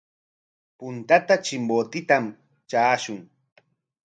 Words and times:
Puntata 0.77 1.33
Chimbotetam 1.45 2.25
traashun. 2.69 3.19